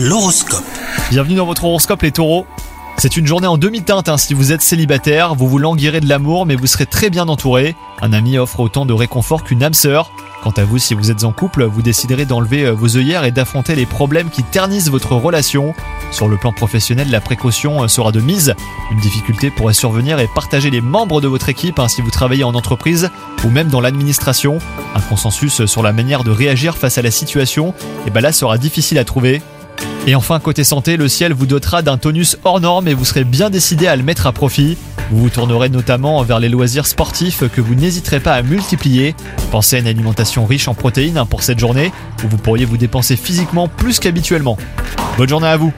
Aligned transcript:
L'horoscope. 0.00 0.62
Bienvenue 1.10 1.34
dans 1.34 1.44
votre 1.44 1.64
horoscope 1.64 2.02
les 2.02 2.12
taureaux. 2.12 2.46
C'est 2.98 3.16
une 3.16 3.26
journée 3.26 3.48
en 3.48 3.58
demi-teinte 3.58 4.08
hein, 4.08 4.16
si 4.16 4.32
vous 4.32 4.52
êtes 4.52 4.62
célibataire, 4.62 5.34
vous 5.34 5.48
vous 5.48 5.58
languirez 5.58 5.98
de 5.98 6.08
l'amour 6.08 6.46
mais 6.46 6.54
vous 6.54 6.68
serez 6.68 6.86
très 6.86 7.10
bien 7.10 7.26
entouré. 7.26 7.74
Un 8.00 8.12
ami 8.12 8.38
offre 8.38 8.60
autant 8.60 8.86
de 8.86 8.92
réconfort 8.92 9.42
qu'une 9.42 9.64
âme 9.64 9.74
sœur. 9.74 10.12
Quant 10.44 10.52
à 10.56 10.62
vous, 10.62 10.78
si 10.78 10.94
vous 10.94 11.10
êtes 11.10 11.24
en 11.24 11.32
couple, 11.32 11.64
vous 11.64 11.82
déciderez 11.82 12.26
d'enlever 12.26 12.66
euh, 12.66 12.74
vos 12.74 12.96
œillères 12.96 13.24
et 13.24 13.32
d'affronter 13.32 13.74
les 13.74 13.86
problèmes 13.86 14.30
qui 14.30 14.44
ternissent 14.44 14.88
votre 14.88 15.16
relation. 15.16 15.74
Sur 16.12 16.28
le 16.28 16.36
plan 16.36 16.52
professionnel, 16.52 17.10
la 17.10 17.20
précaution 17.20 17.82
euh, 17.82 17.88
sera 17.88 18.12
de 18.12 18.20
mise. 18.20 18.54
Une 18.92 19.00
difficulté 19.00 19.50
pourrait 19.50 19.74
survenir 19.74 20.20
et 20.20 20.28
partager 20.32 20.70
les 20.70 20.80
membres 20.80 21.20
de 21.20 21.26
votre 21.26 21.48
équipe 21.48 21.80
hein, 21.80 21.88
si 21.88 22.02
vous 22.02 22.10
travaillez 22.10 22.44
en 22.44 22.54
entreprise 22.54 23.10
ou 23.44 23.48
même 23.48 23.68
dans 23.68 23.80
l'administration. 23.80 24.58
Un 24.94 25.00
consensus 25.00 25.66
sur 25.66 25.82
la 25.82 25.92
manière 25.92 26.22
de 26.22 26.30
réagir 26.30 26.76
face 26.76 26.98
à 26.98 27.02
la 27.02 27.10
situation, 27.10 27.74
et 28.06 28.10
ben 28.10 28.20
là 28.20 28.30
sera 28.30 28.58
difficile 28.58 28.98
à 28.98 29.04
trouver. 29.04 29.42
Et 30.06 30.14
enfin, 30.14 30.40
côté 30.40 30.64
santé, 30.64 30.96
le 30.96 31.08
ciel 31.08 31.32
vous 31.32 31.46
dotera 31.46 31.82
d'un 31.82 31.98
tonus 31.98 32.38
hors 32.44 32.60
norme 32.60 32.88
et 32.88 32.94
vous 32.94 33.04
serez 33.04 33.24
bien 33.24 33.50
décidé 33.50 33.86
à 33.86 33.96
le 33.96 34.02
mettre 34.02 34.26
à 34.26 34.32
profit. 34.32 34.78
Vous 35.10 35.20
vous 35.20 35.30
tournerez 35.30 35.68
notamment 35.68 36.22
vers 36.22 36.38
les 36.38 36.48
loisirs 36.48 36.86
sportifs 36.86 37.44
que 37.48 37.60
vous 37.60 37.74
n'hésiterez 37.74 38.20
pas 38.20 38.32
à 38.32 38.42
multiplier. 38.42 39.14
Pensez 39.50 39.76
à 39.76 39.78
une 39.80 39.86
alimentation 39.86 40.46
riche 40.46 40.68
en 40.68 40.74
protéines 40.74 41.22
pour 41.28 41.42
cette 41.42 41.58
journée 41.58 41.92
où 42.24 42.28
vous 42.28 42.36
pourriez 42.36 42.64
vous 42.64 42.76
dépenser 42.76 43.16
physiquement 43.16 43.68
plus 43.68 43.98
qu'habituellement. 43.98 44.56
Bonne 45.16 45.28
journée 45.28 45.48
à 45.48 45.56
vous 45.56 45.72